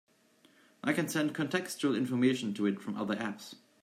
[0.83, 3.53] I can send contextual information to it from other apps.